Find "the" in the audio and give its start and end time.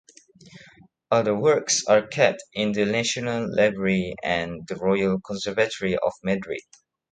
2.71-2.85, 4.67-4.75